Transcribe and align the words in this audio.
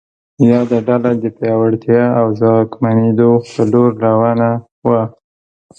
یاده 0.51 0.77
ډله 0.87 1.11
د 1.23 1.25
پیاوړتیا 1.37 2.03
او 2.19 2.27
ځواکمنېدو 2.39 3.31
په 3.53 3.61
لور 3.71 3.91
روانه 4.05 4.49
وه. 4.89 5.03